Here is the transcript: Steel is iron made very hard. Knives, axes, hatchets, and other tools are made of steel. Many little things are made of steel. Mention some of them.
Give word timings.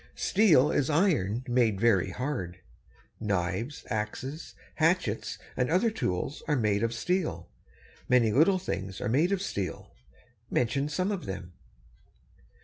Steel 0.15 0.71
is 0.71 0.89
iron 0.89 1.43
made 1.47 1.79
very 1.79 2.09
hard. 2.09 2.57
Knives, 3.19 3.85
axes, 3.91 4.55
hatchets, 4.77 5.37
and 5.55 5.69
other 5.69 5.91
tools 5.91 6.41
are 6.47 6.55
made 6.55 6.81
of 6.81 6.91
steel. 6.91 7.51
Many 8.09 8.31
little 8.31 8.57
things 8.57 8.99
are 8.99 9.07
made 9.09 9.31
of 9.31 9.43
steel. 9.43 9.93
Mention 10.49 10.89
some 10.89 11.11
of 11.11 11.27
them. 11.27 11.53